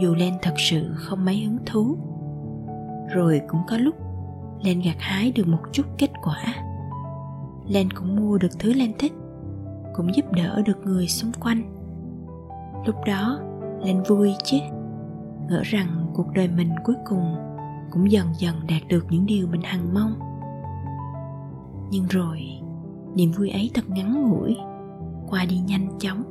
dù 0.00 0.14
len 0.14 0.34
thật 0.42 0.54
sự 0.70 0.92
không 0.94 1.24
mấy 1.24 1.40
hứng 1.40 1.58
thú. 1.66 1.96
Rồi 3.14 3.40
cũng 3.48 3.60
có 3.68 3.76
lúc, 3.76 3.94
len 4.64 4.80
gặt 4.80 4.96
hái 4.98 5.32
được 5.32 5.48
một 5.48 5.62
chút 5.72 5.86
kết 5.98 6.10
quả. 6.22 6.44
Len 7.68 7.90
cũng 7.90 8.16
mua 8.16 8.38
được 8.38 8.58
thứ 8.58 8.72
len 8.72 8.92
thích 8.98 9.12
cũng 9.96 10.14
giúp 10.14 10.24
đỡ 10.32 10.62
được 10.66 10.78
người 10.84 11.08
xung 11.08 11.32
quanh. 11.40 11.74
Lúc 12.86 12.96
đó 13.06 13.38
lên 13.84 14.02
vui 14.08 14.34
chứ. 14.44 14.56
Ngỡ 15.48 15.62
rằng 15.64 16.06
cuộc 16.14 16.32
đời 16.34 16.48
mình 16.48 16.70
cuối 16.84 16.96
cùng 17.06 17.36
cũng 17.90 18.10
dần 18.10 18.26
dần 18.38 18.54
đạt 18.68 18.82
được 18.88 19.06
những 19.10 19.26
điều 19.26 19.46
mình 19.46 19.62
hằng 19.64 19.94
mong. 19.94 20.14
Nhưng 21.90 22.06
rồi, 22.10 22.40
niềm 23.14 23.32
vui 23.32 23.50
ấy 23.50 23.70
thật 23.74 23.84
ngắn 23.88 24.30
ngủi, 24.30 24.56
qua 25.28 25.44
đi 25.44 25.58
nhanh 25.58 25.98
chóng. 25.98 26.22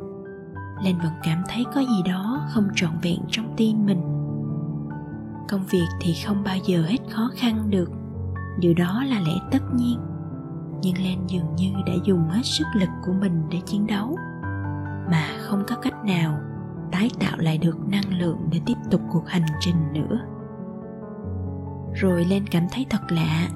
Lên 0.83 0.95
vẫn 0.97 1.13
cảm 1.23 1.43
thấy 1.49 1.63
có 1.75 1.81
gì 1.81 2.03
đó 2.05 2.47
không 2.49 2.67
trọn 2.75 2.91
vẹn 3.01 3.19
trong 3.29 3.53
tim 3.57 3.85
mình. 3.85 4.01
Công 5.49 5.63
việc 5.69 5.87
thì 6.01 6.13
không 6.25 6.43
bao 6.43 6.57
giờ 6.65 6.83
hết 6.87 6.97
khó 7.09 7.29
khăn 7.35 7.69
được. 7.69 7.91
Điều 8.59 8.73
đó 8.73 9.03
là 9.03 9.19
lẽ 9.19 9.35
tất 9.51 9.63
nhiên 9.75 9.99
nhưng 10.81 11.03
Len 11.03 11.19
dường 11.27 11.55
như 11.55 11.73
đã 11.85 11.93
dùng 12.03 12.29
hết 12.29 12.41
sức 12.43 12.65
lực 12.75 12.89
của 13.05 13.13
mình 13.21 13.41
để 13.51 13.57
chiến 13.65 13.87
đấu. 13.87 14.17
Mà 15.11 15.37
không 15.39 15.63
có 15.67 15.75
cách 15.75 16.05
nào 16.05 16.39
tái 16.91 17.09
tạo 17.19 17.37
lại 17.37 17.57
được 17.57 17.77
năng 17.89 18.19
lượng 18.19 18.37
để 18.51 18.59
tiếp 18.65 18.77
tục 18.91 19.01
cuộc 19.11 19.27
hành 19.27 19.45
trình 19.59 19.93
nữa. 19.93 20.19
Rồi 21.93 22.25
Len 22.25 22.47
cảm 22.51 22.63
thấy 22.71 22.85
thật 22.89 23.01
lạ. 23.09 23.49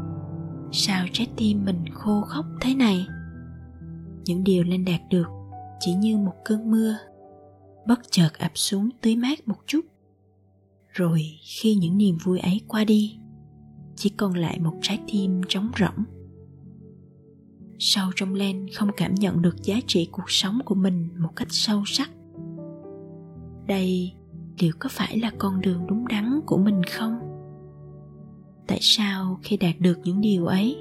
Sao 0.72 1.06
trái 1.12 1.28
tim 1.38 1.66
mình 1.66 1.86
khô 1.94 2.22
khốc 2.22 2.46
thế 2.62 2.76
này? 2.76 3.08
Những 4.26 4.44
điều 4.44 4.64
Len 4.64 4.86
đạt 4.86 5.02
được 5.10 5.28
chỉ 5.80 5.94
như 5.94 6.18
một 6.18 6.34
cơn 6.46 6.72
mưa, 6.72 6.98
bất 7.88 8.00
chợt 8.12 8.30
ập 8.40 8.52
xuống 8.56 8.90
tưới 9.02 9.16
mát 9.16 9.48
một 9.48 9.58
chút. 9.66 9.82
Rồi 10.88 11.22
khi 11.44 11.76
những 11.76 11.98
niềm 11.98 12.18
vui 12.24 12.40
ấy 12.40 12.62
qua 12.68 12.84
đi, 12.84 13.18
chỉ 13.96 14.10
còn 14.10 14.34
lại 14.34 14.60
một 14.60 14.74
trái 14.82 15.00
tim 15.12 15.42
trống 15.48 15.72
rỗng 15.80 16.19
sâu 17.80 18.06
trong 18.16 18.34
len 18.34 18.68
không 18.76 18.90
cảm 18.98 19.16
nhận 19.16 19.42
được 19.42 19.64
giá 19.64 19.80
trị 19.88 20.10
cuộc 20.12 20.30
sống 20.32 20.60
của 20.66 20.76
mình 20.76 21.08
một 21.18 21.30
cách 21.36 21.48
sâu 21.52 21.84
sắc. 21.86 22.10
Đây 23.68 24.14
liệu 24.60 24.72
có 24.80 24.90
phải 24.92 25.20
là 25.20 25.32
con 25.38 25.62
đường 25.62 25.88
đúng 25.88 26.08
đắn 26.08 26.40
của 26.46 26.58
mình 26.58 26.84
không? 26.84 27.20
Tại 28.68 28.80
sao 28.82 29.40
khi 29.44 29.58
đạt 29.58 29.76
được 29.80 30.00
những 30.04 30.22
điều 30.22 30.46
ấy, 30.46 30.78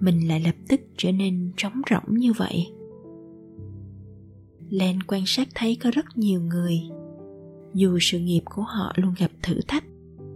mình 0.00 0.28
lại 0.28 0.40
lập 0.40 0.54
tức 0.68 0.80
trở 0.96 1.12
nên 1.12 1.52
trống 1.56 1.82
rỗng 1.90 2.14
như 2.14 2.32
vậy? 2.32 2.66
Len 4.68 5.02
quan 5.06 5.22
sát 5.26 5.48
thấy 5.54 5.76
có 5.82 5.90
rất 5.90 6.18
nhiều 6.18 6.42
người. 6.42 6.80
Dù 7.74 7.98
sự 8.00 8.18
nghiệp 8.18 8.42
của 8.44 8.62
họ 8.62 8.92
luôn 8.96 9.14
gặp 9.18 9.30
thử 9.42 9.60
thách, 9.68 9.84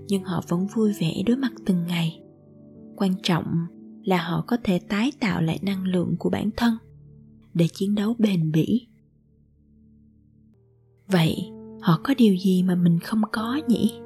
nhưng 0.09 0.25
họ 0.25 0.43
vẫn 0.49 0.67
vui 0.67 0.93
vẻ 1.01 1.23
đối 1.27 1.37
mặt 1.37 1.53
từng 1.67 1.87
ngày. 1.87 2.21
Quan 2.97 3.13
trọng 3.23 3.67
là 4.05 4.23
họ 4.23 4.45
có 4.47 4.57
thể 4.65 4.79
tái 4.79 5.13
tạo 5.21 5.43
lại 5.43 5.59
năng 5.63 5.85
lượng 5.85 6.17
của 6.19 6.31
bản 6.31 6.51
thân 6.57 6.75
để 7.55 7.69
chiến 7.73 7.95
đấu 7.95 8.15
bền 8.19 8.53
bỉ. 8.53 8.87
Vậy, 11.07 11.51
họ 11.81 12.01
có 12.05 12.15
điều 12.19 12.37
gì 12.37 12.63
mà 12.63 12.75
mình 12.75 12.99
không 12.99 13.23
có 13.33 13.61
nhỉ? 13.69 14.01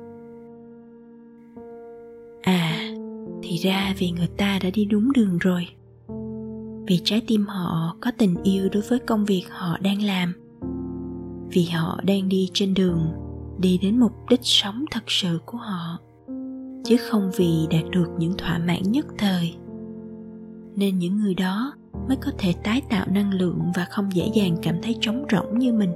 À 2.43 2.95
thì 3.43 3.57
ra 3.57 3.95
vì 3.99 4.11
người 4.11 4.29
ta 4.37 4.59
đã 4.63 4.71
đi 4.71 4.85
đúng 4.85 5.13
đường 5.13 5.39
rồi. 5.39 5.67
Vì 6.87 7.01
trái 7.05 7.23
tim 7.27 7.47
họ 7.47 7.97
có 8.01 8.11
tình 8.19 8.37
yêu 8.43 8.69
đối 8.73 8.83
với 8.83 8.99
công 8.99 9.25
việc 9.25 9.45
họ 9.51 9.79
đang 9.79 10.03
làm. 10.03 10.33
Vì 11.51 11.65
họ 11.65 12.01
đang 12.07 12.29
đi 12.29 12.51
trên 12.53 12.75
đường, 12.75 13.13
đi 13.61 13.79
đến 13.83 14.01
mục 14.01 14.13
đích 14.31 14.41
sống 14.43 14.85
thật 14.91 15.05
sự 15.07 15.39
của 15.47 15.59
họ, 15.59 15.99
chứ 16.85 16.97
không 16.97 17.31
vì 17.37 17.67
đạt 17.71 17.91
được 17.91 18.09
những 18.19 18.35
thỏa 18.39 18.59
mãn 18.59 18.83
nhất 18.83 19.07
thời 19.19 19.55
nên 20.77 20.99
những 20.99 21.17
người 21.17 21.35
đó 21.35 21.73
mới 22.09 22.17
có 22.17 22.31
thể 22.39 22.53
tái 22.65 22.83
tạo 22.91 23.07
năng 23.11 23.35
lượng 23.35 23.73
và 23.75 23.85
không 23.91 24.13
dễ 24.13 24.31
dàng 24.35 24.57
cảm 24.63 24.77
thấy 24.83 24.97
trống 25.01 25.25
rỗng 25.33 25.59
như 25.59 25.73
mình. 25.73 25.93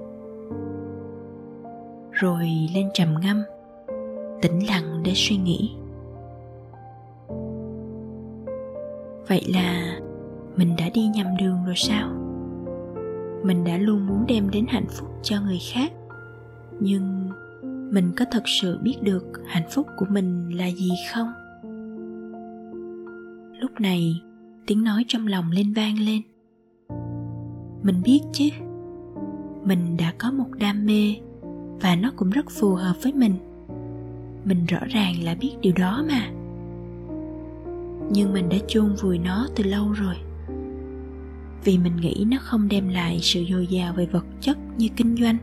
Rồi 2.13 2.49
lên 2.75 2.89
trầm 2.95 3.15
ngâm, 3.23 3.43
tĩnh 4.43 4.67
lặng 4.69 5.03
để 5.05 5.13
suy 5.15 5.37
nghĩ. 5.37 5.71
Vậy 9.29 9.45
là 9.55 10.01
mình 10.57 10.77
đã 10.79 10.91
đi 10.95 11.07
nhầm 11.15 11.27
đường 11.41 11.65
rồi 11.67 11.77
sao? 11.77 12.09
Mình 13.45 13.65
đã 13.65 13.77
luôn 13.77 14.07
muốn 14.07 14.25
đem 14.29 14.51
đến 14.51 14.67
hạnh 14.69 14.87
phúc 14.89 15.09
cho 15.23 15.37
người 15.41 15.59
khác, 15.73 15.93
nhưng 16.81 17.31
mình 17.93 18.13
có 18.17 18.25
thật 18.31 18.43
sự 18.47 18.79
biết 18.83 18.97
được 19.03 19.25
hạnh 19.47 19.69
phúc 19.71 19.87
của 19.97 20.07
mình 20.09 20.59
là 20.59 20.71
gì 20.71 20.91
không? 21.13 21.33
Lúc 23.61 23.71
này 23.81 24.23
tiếng 24.69 24.85
nói 24.85 25.05
trong 25.09 25.27
lòng 25.27 25.51
lên 25.51 25.73
vang 25.73 25.99
lên. 25.99 26.23
Mình 27.83 28.03
biết 28.05 28.21
chứ, 28.33 28.49
mình 29.65 29.97
đã 29.97 30.13
có 30.19 30.31
một 30.31 30.49
đam 30.59 30.87
mê 30.87 31.15
và 31.81 31.97
nó 31.97 32.13
cũng 32.17 32.31
rất 32.31 32.51
phù 32.51 32.75
hợp 32.75 32.97
với 33.03 33.13
mình. 33.13 33.35
Mình 34.45 34.67
rõ 34.67 34.79
ràng 34.89 35.15
là 35.23 35.35
biết 35.35 35.51
điều 35.61 35.73
đó 35.77 36.05
mà. 36.09 36.31
Nhưng 38.13 38.33
mình 38.33 38.49
đã 38.49 38.57
chôn 38.69 38.95
vùi 39.03 39.19
nó 39.19 39.47
từ 39.57 39.65
lâu 39.65 39.93
rồi. 39.93 40.15
Vì 41.65 41.79
mình 41.79 41.97
nghĩ 41.97 42.27
nó 42.31 42.37
không 42.41 42.69
đem 42.69 42.89
lại 42.89 43.19
sự 43.23 43.45
dồi 43.51 43.67
dào 43.67 43.93
về 43.93 44.07
vật 44.07 44.27
chất 44.41 44.59
như 44.79 44.89
kinh 44.97 45.17
doanh. 45.17 45.37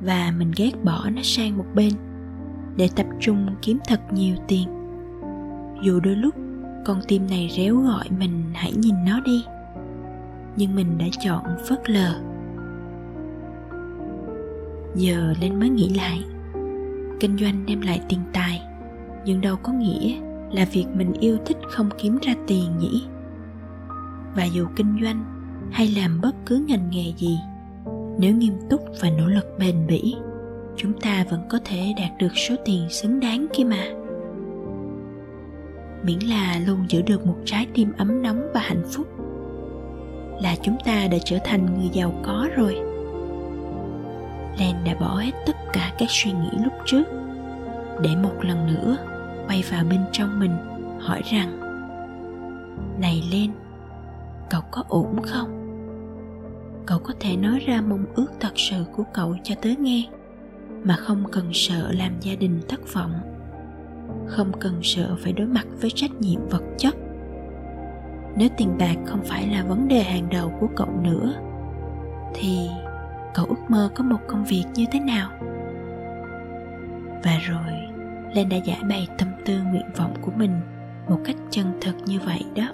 Và 0.00 0.34
mình 0.38 0.52
ghét 0.56 0.84
bỏ 0.84 1.10
nó 1.14 1.22
sang 1.22 1.58
một 1.58 1.66
bên 1.74 1.92
để 2.76 2.88
tập 2.96 3.06
trung 3.20 3.46
kiếm 3.62 3.78
thật 3.88 4.00
nhiều 4.12 4.36
tiền. 4.48 4.68
Dù 5.82 6.00
đôi 6.00 6.16
lúc 6.16 6.34
con 6.84 7.00
tim 7.08 7.26
này 7.30 7.50
réo 7.56 7.76
gọi 7.76 8.04
mình, 8.18 8.42
hãy 8.54 8.72
nhìn 8.72 8.94
nó 9.06 9.20
đi. 9.20 9.44
Nhưng 10.56 10.74
mình 10.74 10.98
đã 10.98 11.06
chọn 11.24 11.44
phớt 11.68 11.90
lờ. 11.90 12.20
Giờ 14.94 15.34
lên 15.40 15.60
mới 15.60 15.68
nghĩ 15.68 15.94
lại. 15.96 16.24
Kinh 17.20 17.38
doanh 17.38 17.66
đem 17.66 17.80
lại 17.80 18.00
tiền 18.08 18.20
tài, 18.32 18.62
nhưng 19.24 19.40
đâu 19.40 19.56
có 19.56 19.72
nghĩa 19.72 20.20
là 20.52 20.64
việc 20.72 20.86
mình 20.94 21.12
yêu 21.12 21.38
thích 21.46 21.56
không 21.70 21.88
kiếm 21.98 22.18
ra 22.22 22.34
tiền 22.46 22.78
nhỉ? 22.78 23.04
Và 24.34 24.44
dù 24.44 24.66
kinh 24.76 24.98
doanh 25.02 25.24
hay 25.72 25.88
làm 25.96 26.20
bất 26.20 26.34
cứ 26.46 26.64
ngành 26.68 26.90
nghề 26.90 27.12
gì, 27.16 27.38
nếu 28.18 28.36
nghiêm 28.36 28.54
túc 28.70 28.80
và 29.00 29.10
nỗ 29.10 29.26
lực 29.26 29.46
bền 29.58 29.86
bỉ, 29.86 30.14
chúng 30.76 30.92
ta 31.00 31.24
vẫn 31.30 31.40
có 31.48 31.58
thể 31.64 31.94
đạt 31.96 32.10
được 32.18 32.36
số 32.36 32.54
tiền 32.64 32.86
xứng 32.90 33.20
đáng 33.20 33.46
kia 33.54 33.64
mà 33.64 33.99
miễn 36.02 36.18
là 36.18 36.60
luôn 36.66 36.84
giữ 36.88 37.02
được 37.02 37.26
một 37.26 37.36
trái 37.44 37.66
tim 37.74 37.92
ấm 37.96 38.22
nóng 38.22 38.50
và 38.54 38.60
hạnh 38.60 38.82
phúc 38.92 39.06
là 40.42 40.56
chúng 40.62 40.76
ta 40.84 41.06
đã 41.10 41.18
trở 41.24 41.38
thành 41.44 41.66
người 41.66 41.88
giàu 41.92 42.14
có 42.22 42.48
rồi. 42.56 42.74
Len 44.58 44.76
đã 44.84 44.94
bỏ 45.00 45.16
hết 45.16 45.32
tất 45.46 45.56
cả 45.72 45.92
các 45.98 46.08
suy 46.10 46.32
nghĩ 46.32 46.50
lúc 46.64 46.72
trước 46.86 47.04
để 48.02 48.16
một 48.16 48.34
lần 48.42 48.66
nữa 48.66 48.96
quay 49.46 49.64
vào 49.70 49.84
bên 49.90 50.00
trong 50.12 50.40
mình 50.40 50.56
hỏi 51.00 51.22
rằng 51.32 51.60
này 53.00 53.22
Len, 53.32 53.50
cậu 54.50 54.60
có 54.70 54.84
ổn 54.88 55.22
không? 55.22 55.60
Cậu 56.86 56.98
có 56.98 57.14
thể 57.20 57.36
nói 57.36 57.58
ra 57.66 57.80
mong 57.80 58.04
ước 58.14 58.32
thật 58.40 58.52
sự 58.56 58.84
của 58.92 59.04
cậu 59.14 59.36
cho 59.44 59.54
tớ 59.62 59.70
nghe 59.78 60.08
mà 60.84 60.96
không 60.96 61.24
cần 61.32 61.50
sợ 61.52 61.92
làm 61.92 62.12
gia 62.20 62.34
đình 62.34 62.60
thất 62.68 62.94
vọng 62.94 63.12
không 64.26 64.52
cần 64.60 64.80
sợ 64.82 65.16
phải 65.22 65.32
đối 65.32 65.46
mặt 65.46 65.66
với 65.80 65.90
trách 65.90 66.10
nhiệm 66.20 66.48
vật 66.48 66.62
chất. 66.78 66.96
Nếu 68.36 68.48
tiền 68.56 68.76
bạc 68.78 68.96
không 69.06 69.22
phải 69.24 69.48
là 69.48 69.64
vấn 69.64 69.88
đề 69.88 70.02
hàng 70.02 70.28
đầu 70.30 70.52
của 70.60 70.68
cậu 70.76 70.88
nữa, 71.02 71.34
thì 72.34 72.68
cậu 73.34 73.46
ước 73.46 73.60
mơ 73.68 73.90
có 73.94 74.04
một 74.04 74.18
công 74.28 74.44
việc 74.44 74.64
như 74.74 74.84
thế 74.92 75.00
nào? 75.00 75.30
Và 77.24 77.38
rồi 77.48 77.72
lên 78.34 78.48
đã 78.48 78.56
giải 78.56 78.80
bày 78.88 79.08
tâm 79.18 79.28
tư 79.44 79.58
nguyện 79.62 79.86
vọng 79.96 80.14
của 80.20 80.32
mình 80.36 80.60
một 81.08 81.18
cách 81.24 81.36
chân 81.50 81.66
thật 81.80 81.92
như 82.06 82.20
vậy 82.20 82.44
đó. 82.56 82.72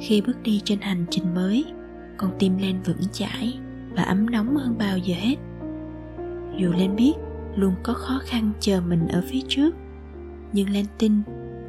Khi 0.00 0.22
bước 0.26 0.42
đi 0.42 0.60
trên 0.64 0.80
hành 0.80 1.04
trình 1.10 1.34
mới, 1.34 1.64
con 2.16 2.30
tim 2.38 2.58
lên 2.58 2.80
vững 2.84 3.02
chãi 3.12 3.58
và 3.96 4.02
ấm 4.02 4.30
nóng 4.30 4.56
hơn 4.56 4.78
bao 4.78 4.98
giờ 4.98 5.14
hết. 5.18 5.36
Dù 6.56 6.72
lên 6.72 6.96
biết 6.96 7.12
luôn 7.58 7.74
có 7.82 7.92
khó 7.92 8.20
khăn 8.24 8.52
chờ 8.60 8.80
mình 8.88 9.08
ở 9.08 9.22
phía 9.30 9.40
trước. 9.48 9.74
Nhưng 10.52 10.70
Len 10.70 10.86
tin 10.98 11.12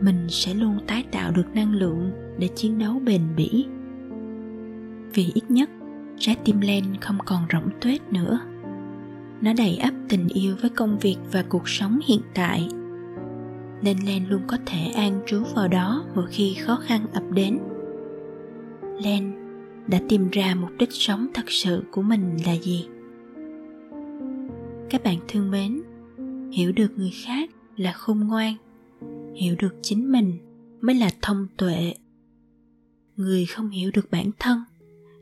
mình 0.02 0.28
sẽ 0.30 0.54
luôn 0.54 0.80
tái 0.88 1.06
tạo 1.12 1.32
được 1.32 1.46
năng 1.54 1.74
lượng 1.74 2.12
để 2.38 2.48
chiến 2.48 2.80
đấu 2.80 3.00
bền 3.06 3.22
bỉ. 3.36 3.66
Vì 5.14 5.32
ít 5.34 5.52
nhất, 5.52 5.70
trái 6.18 6.36
tim 6.46 6.62
len 6.62 6.84
không 7.02 7.18
còn 7.26 7.42
rỗng 7.54 7.70
tuếch 7.82 8.14
nữa. 8.14 8.40
Nó 9.42 9.54
đầy 9.58 9.78
ắp 9.78 9.94
tình 10.10 10.28
yêu 10.28 10.56
với 10.62 10.70
công 10.70 11.00
việc 11.00 11.18
và 11.32 11.44
cuộc 11.50 11.70
sống 11.70 12.00
hiện 12.08 12.22
tại. 12.34 12.70
Nên 13.82 13.98
len 14.06 14.30
luôn 14.30 14.42
có 14.48 14.58
thể 14.66 14.92
an 14.96 15.22
trú 15.26 15.44
vào 15.56 15.68
đó 15.68 16.06
mỗi 16.16 16.26
khi 16.30 16.54
khó 16.54 16.76
khăn 16.76 17.06
ập 17.14 17.24
đến. 17.32 17.60
Len 19.04 19.34
đã 19.88 20.00
tìm 20.10 20.30
ra 20.30 20.56
mục 20.56 20.72
đích 20.80 20.92
sống 20.92 21.28
thật 21.34 21.52
sự 21.52 21.84
của 21.92 22.02
mình 22.02 22.38
là 22.46 22.54
gì? 22.54 22.88
Các 24.90 25.04
bạn 25.04 25.20
thương 25.28 25.52
mến, 25.52 25.82
hiểu 26.52 26.72
được 26.72 26.88
người 26.98 27.12
khác 27.26 27.50
là 27.78 27.92
khôn 27.92 28.20
ngoan, 28.20 28.56
hiểu 29.36 29.56
được 29.60 29.76
chính 29.82 30.12
mình 30.12 30.38
mới 30.82 30.96
là 30.96 31.10
thông 31.22 31.48
tuệ. 31.58 31.94
Người 33.16 33.46
không 33.46 33.70
hiểu 33.70 33.92
được 33.94 34.12
bản 34.12 34.32
thân, 34.40 34.60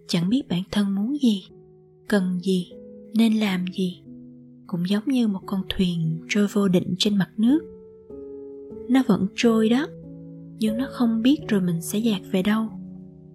chẳng 0.07 0.29
biết 0.29 0.41
bản 0.49 0.61
thân 0.71 0.95
muốn 0.95 1.17
gì, 1.21 1.47
cần 2.07 2.39
gì, 2.43 2.71
nên 3.13 3.33
làm 3.33 3.65
gì. 3.77 4.01
Cũng 4.67 4.89
giống 4.89 5.03
như 5.05 5.27
một 5.27 5.41
con 5.45 5.61
thuyền 5.69 6.19
trôi 6.29 6.47
vô 6.53 6.67
định 6.67 6.95
trên 6.97 7.17
mặt 7.17 7.29
nước. 7.37 7.59
Nó 8.89 9.03
vẫn 9.07 9.27
trôi 9.35 9.69
đó, 9.69 9.87
nhưng 10.59 10.77
nó 10.77 10.87
không 10.91 11.21
biết 11.21 11.37
rồi 11.47 11.61
mình 11.61 11.81
sẽ 11.81 11.99
dạt 11.99 12.21
về 12.31 12.43
đâu, 12.43 12.69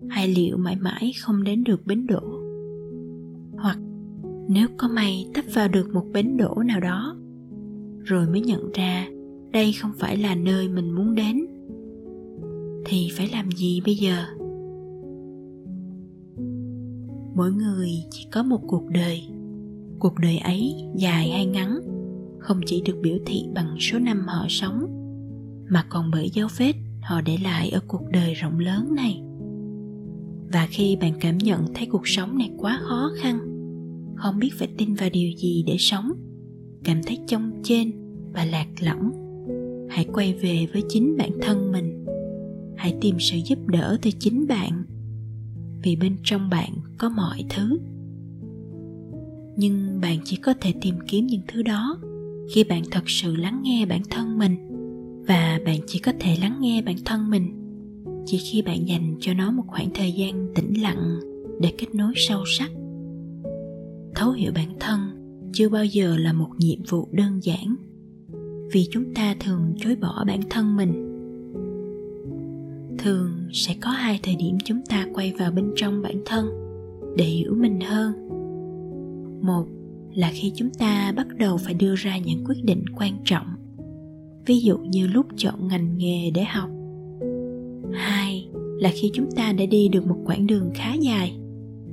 hay 0.09 0.29
liệu 0.29 0.57
mãi 0.57 0.77
mãi 0.77 1.13
không 1.21 1.45
đến 1.45 1.65
được 1.65 1.87
bến 1.87 2.07
đỗ. 2.07 2.23
Hoặc 3.59 3.79
nếu 4.49 4.69
có 4.77 4.89
may 4.89 5.27
tấp 5.35 5.45
vào 5.55 5.69
được 5.69 5.95
một 5.95 6.05
bến 6.13 6.37
đỗ 6.37 6.55
nào 6.67 6.81
đó, 6.81 7.17
rồi 8.05 8.27
mới 8.27 8.41
nhận 8.41 8.73
ra 8.73 9.07
đây 9.53 9.73
không 9.73 9.93
phải 9.99 10.17
là 10.17 10.35
nơi 10.35 10.69
mình 10.69 10.91
muốn 10.91 11.15
đến, 11.15 11.47
thì 12.85 13.09
phải 13.13 13.29
làm 13.33 13.51
gì 13.51 13.81
bây 13.85 13.95
giờ? 13.95 14.25
Mỗi 17.35 17.53
người 17.53 17.91
chỉ 18.11 18.27
có 18.33 18.43
một 18.43 18.61
cuộc 18.67 18.85
đời. 18.91 19.23
Cuộc 19.99 20.15
đời 20.23 20.39
ấy 20.39 20.75
dài 20.95 21.31
hay 21.31 21.47
ngắn, 21.47 21.81
không 22.39 22.61
chỉ 22.67 22.83
được 22.87 22.97
biểu 23.03 23.19
thị 23.27 23.45
bằng 23.55 23.77
số 23.81 23.99
năm 23.99 24.25
họ 24.27 24.47
sống, 24.49 24.87
mà 25.71 25.85
còn 25.89 26.11
bởi 26.13 26.31
dấu 26.31 26.49
vết 26.59 26.73
họ 27.03 27.21
để 27.21 27.37
lại 27.45 27.71
ở 27.71 27.81
cuộc 27.89 28.03
đời 28.11 28.35
rộng 28.35 28.59
lớn 28.59 28.95
này. 28.95 29.23
Và 30.53 30.67
khi 30.71 30.97
bạn 31.01 31.13
cảm 31.21 31.39
nhận 31.39 31.75
thấy 31.75 31.87
cuộc 31.87 32.09
sống 32.09 32.39
này 32.39 32.51
quá 32.59 32.81
khó 32.83 33.11
khăn 33.21 33.52
không 34.15 34.39
biết 34.39 34.51
phải 34.59 34.69
tin 34.79 34.95
vào 34.95 35.11
điều 35.13 35.31
gì 35.37 35.65
để 35.67 35.77
sống. 35.79 36.13
Cảm 36.85 37.03
thấy 37.07 37.19
trông 37.27 37.53
trên 37.65 37.93
và 38.33 38.45
lạc 38.45 38.67
lõng. 38.81 39.13
Hãy 39.89 40.07
quay 40.13 40.35
về 40.35 40.67
với 40.73 40.83
chính 40.89 41.17
bản 41.19 41.31
thân 41.41 41.73
mình. 41.73 42.05
Hãy 42.77 42.95
tìm 43.01 43.17
sự 43.19 43.39
giúp 43.47 43.59
đỡ 43.67 43.99
từ 44.03 44.11
chính 44.19 44.47
bạn. 44.47 44.85
Vì 45.83 45.97
bên 45.97 46.17
trong 46.25 46.51
bạn 46.51 46.71
có 46.99 47.09
mọi 47.09 47.45
thứ. 47.51 47.79
Nhưng 49.57 50.01
bạn 50.01 50.19
chỉ 50.25 50.37
có 50.37 50.55
thể 50.61 50.75
tìm 50.81 50.95
kiếm 51.09 51.27
những 51.27 51.43
thứ 51.49 51.63
đó 51.63 51.99
khi 52.55 52.65
bạn 52.65 52.83
thật 52.91 53.05
sự 53.07 53.37
lắng 53.37 53.61
nghe 53.65 53.87
bản 53.87 54.03
thân 54.11 54.39
mình. 54.39 54.57
Và 55.29 55.61
bạn 55.65 55.81
chỉ 55.87 55.99
có 55.99 56.13
thể 56.21 56.37
lắng 56.41 56.59
nghe 56.61 56.83
bản 56.83 56.97
thân 57.05 57.31
mình 57.31 57.63
chỉ 58.27 58.39
khi 58.39 58.63
bạn 58.63 58.89
dành 58.89 59.17
cho 59.21 59.35
nó 59.35 59.51
một 59.51 59.65
khoảng 59.67 59.91
thời 59.95 60.13
gian 60.13 60.49
tĩnh 60.55 60.83
lặng 60.83 61.21
để 61.61 61.73
kết 61.79 61.95
nối 61.95 62.13
sâu 62.17 62.45
sắc 62.47 62.71
thấu 64.23 64.33
hiểu 64.33 64.53
bản 64.55 64.69
thân 64.81 65.01
chưa 65.53 65.69
bao 65.69 65.85
giờ 65.85 66.17
là 66.17 66.33
một 66.33 66.49
nhiệm 66.59 66.79
vụ 66.89 67.09
đơn 67.13 67.41
giản, 67.43 67.77
vì 68.73 68.87
chúng 68.91 69.15
ta 69.15 69.37
thường 69.41 69.75
chối 69.79 69.97
bỏ 69.97 70.25
bản 70.27 70.41
thân 70.51 70.77
mình. 70.77 70.93
Thường 72.99 73.31
sẽ 73.53 73.75
có 73.81 73.91
hai 73.91 74.21
thời 74.23 74.37
điểm 74.37 74.59
chúng 74.65 74.81
ta 74.89 75.07
quay 75.15 75.33
vào 75.39 75.53
bên 75.53 75.73
trong 75.77 76.03
bản 76.03 76.23
thân 76.27 76.47
để 77.17 77.25
hiểu 77.25 77.55
mình 77.55 77.81
hơn. 77.81 78.13
Một 79.43 79.67
là 80.15 80.31
khi 80.35 80.53
chúng 80.55 80.71
ta 80.71 81.13
bắt 81.17 81.27
đầu 81.39 81.57
phải 81.57 81.75
đưa 81.75 81.95
ra 81.95 82.19
những 82.19 82.45
quyết 82.45 82.65
định 82.65 82.85
quan 82.97 83.13
trọng, 83.25 83.47
ví 84.47 84.61
dụ 84.61 84.79
như 84.79 85.07
lúc 85.07 85.27
chọn 85.37 85.69
ngành 85.69 85.99
nghề 85.99 86.31
để 86.31 86.45
học. 86.45 86.71
Hai 87.93 88.49
là 88.81 88.91
khi 88.95 89.11
chúng 89.15 89.31
ta 89.37 89.53
đã 89.53 89.67
đi 89.67 89.89
được 89.89 90.07
một 90.07 90.19
quãng 90.25 90.47
đường 90.47 90.71
khá 90.75 90.95
dài, 90.95 91.39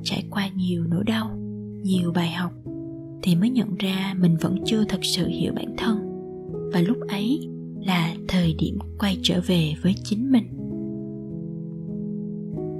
trải 0.03 0.23
qua 0.29 0.49
nhiều 0.55 0.83
nỗi 0.83 1.03
đau 1.03 1.38
nhiều 1.83 2.11
bài 2.11 2.31
học 2.31 2.51
thì 3.23 3.35
mới 3.35 3.49
nhận 3.49 3.75
ra 3.75 4.15
mình 4.19 4.37
vẫn 4.41 4.57
chưa 4.65 4.83
thật 4.89 4.99
sự 5.03 5.27
hiểu 5.27 5.53
bản 5.55 5.75
thân. 5.77 5.97
Và 6.73 6.81
lúc 6.81 6.97
ấy 7.07 7.49
là 7.79 8.15
thời 8.27 8.53
điểm 8.53 8.77
quay 8.99 9.17
trở 9.23 9.41
về 9.47 9.73
với 9.81 9.93
chính 10.03 10.31
mình. 10.31 10.43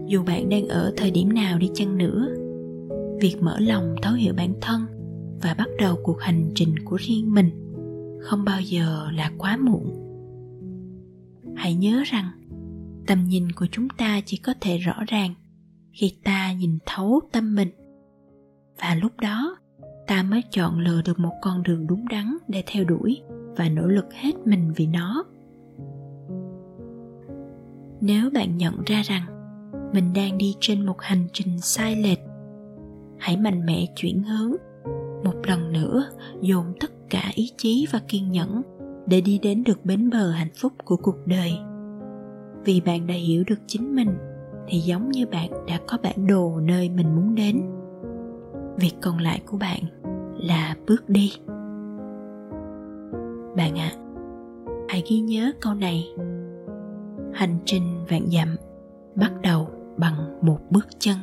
Dù 0.08 0.24
bạn 0.24 0.50
đang 0.50 0.68
ở 0.68 0.94
thời 0.98 1.12
điểm 1.12 1.34
nào 1.34 1.60
đi 1.60 1.70
chăng 1.74 1.98
nữa, 1.98 2.28
việc 3.22 3.36
mở 3.42 3.60
lòng 3.60 3.96
thấu 4.02 4.14
hiểu 4.14 4.34
bản 4.38 4.54
thân 4.62 4.82
và 5.42 5.56
bắt 5.58 5.68
đầu 5.80 5.98
cuộc 6.04 6.22
hành 6.22 6.52
trình 6.56 6.76
của 6.86 6.98
riêng 7.00 7.34
mình 7.34 7.50
không 8.20 8.46
bao 8.46 8.62
giờ 8.62 9.08
là 9.14 9.32
quá 9.38 9.58
muộn. 9.58 9.94
Hãy 11.56 11.74
nhớ 11.74 12.04
rằng, 12.06 12.26
tầm 13.08 13.26
nhìn 13.28 13.52
của 13.52 13.68
chúng 13.72 13.88
ta 13.90 14.22
chỉ 14.26 14.38
có 14.38 14.54
thể 14.62 14.78
rõ 14.78 15.04
ràng 15.08 15.34
khi 15.92 16.14
ta 16.24 16.54
nhìn 16.54 16.78
thấu 16.86 17.20
tâm 17.32 17.56
mình 17.56 17.70
và 18.82 18.96
lúc 19.02 19.12
đó, 19.22 19.58
ta 20.08 20.24
mới 20.24 20.44
chọn 20.52 20.80
lựa 20.80 21.02
được 21.06 21.20
một 21.20 21.34
con 21.42 21.64
đường 21.64 21.88
đúng 21.88 22.08
đắn 22.08 22.38
để 22.48 22.64
theo 22.68 22.84
đuổi 22.84 23.22
và 23.58 23.70
nỗ 23.70 23.88
lực 23.88 24.14
hết 24.14 24.32
mình 24.46 24.74
vì 24.76 24.88
nó. 24.88 25.24
Nếu 28.02 28.30
bạn 28.34 28.58
nhận 28.58 28.84
ra 28.86 29.02
rằng 29.02 29.24
mình 29.94 30.14
đang 30.14 30.38
đi 30.38 30.56
trên 30.60 30.86
một 30.86 31.02
hành 31.02 31.28
trình 31.34 31.60
sai 31.62 31.96
lệch, 31.96 32.20
hãy 33.20 33.38
mạnh 33.38 33.66
mẽ 33.66 33.86
chuyển 33.96 34.24
hướng. 34.24 34.52
Một 35.24 35.36
lần 35.48 35.74
nữa, 35.74 36.06
dồn 36.42 36.66
tất 36.80 36.92
cả 37.10 37.32
ý 37.34 37.52
chí 37.58 37.88
và 37.92 38.00
kiên 38.08 38.32
nhẫn 38.32 38.62
để 39.08 39.22
đi 39.22 39.40
đến 39.40 39.64
được 39.64 39.86
bến 39.86 40.10
bờ 40.10 40.32
hạnh 40.32 40.54
phúc 40.62 40.74
của 40.86 40.96
cuộc 40.96 41.18
đời. 41.26 41.52
Vì 42.66 42.82
bạn 42.82 43.08
đã 43.08 43.14
hiểu 43.14 43.44
được 43.48 43.60
chính 43.68 43.96
mình, 43.96 44.18
thì 44.68 44.80
giống 44.80 45.10
như 45.10 45.26
bạn 45.26 45.50
đã 45.68 45.80
có 45.88 45.98
bản 46.04 46.28
đồ 46.28 46.60
nơi 46.60 46.90
mình 46.90 47.16
muốn 47.16 47.36
đến 47.36 47.62
việc 48.80 48.94
còn 49.02 49.18
lại 49.18 49.42
của 49.46 49.58
bạn 49.58 49.80
là 50.40 50.76
bước 50.88 51.10
đi. 51.10 51.32
Bạn 53.58 53.78
ạ 53.78 53.92
à, 53.92 54.00
hãy 54.90 55.04
ghi 55.10 55.20
nhớ 55.20 55.52
câu 55.62 55.74
này. 55.74 56.08
Hành 57.34 57.58
trình 57.66 58.06
vạn 58.10 58.28
dặm 58.28 58.56
bắt 59.16 59.32
đầu 59.42 59.70
bằng 59.98 60.40
một 60.42 60.60
bước 60.70 60.88
chân. 61.00 61.18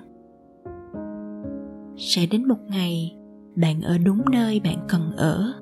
Sẽ 1.96 2.26
đến 2.26 2.48
một 2.48 2.58
ngày 2.68 3.16
bạn 3.56 3.80
ở 3.80 3.98
đúng 3.98 4.22
nơi 4.32 4.60
bạn 4.64 4.86
cần 4.88 5.12
ở 5.16 5.52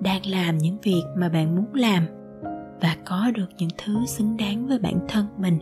đang 0.00 0.26
làm 0.26 0.58
những 0.58 0.76
việc 0.82 1.02
mà 1.16 1.28
bạn 1.28 1.56
muốn 1.56 1.74
làm 1.74 2.06
và 2.80 2.96
có 3.04 3.30
được 3.34 3.48
những 3.58 3.70
thứ 3.84 4.06
xứng 4.06 4.36
đáng 4.36 4.66
với 4.66 4.78
bản 4.78 4.98
thân 5.08 5.26
mình. 5.38 5.58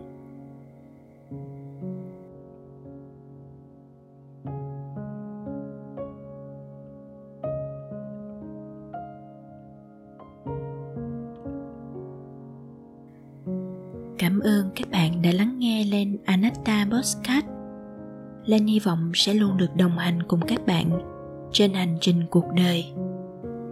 Lên 18.50 18.66
hy 18.66 18.78
vọng 18.78 19.12
sẽ 19.14 19.34
luôn 19.34 19.56
được 19.56 19.76
đồng 19.76 19.98
hành 19.98 20.22
cùng 20.22 20.40
các 20.48 20.66
bạn 20.66 20.90
trên 21.52 21.74
hành 21.74 21.98
trình 22.00 22.22
cuộc 22.30 22.44
đời. 22.56 22.84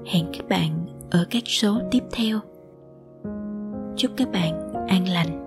Hẹn 0.06 0.26
các 0.32 0.48
bạn 0.48 0.86
ở 1.10 1.26
các 1.30 1.42
số 1.46 1.80
tiếp 1.90 2.02
theo. 2.12 2.40
Chúc 3.96 4.10
các 4.16 4.32
bạn 4.32 4.72
an 4.88 5.08
lành. 5.08 5.38